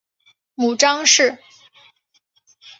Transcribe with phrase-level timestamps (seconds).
[0.55, 1.37] 母詹氏。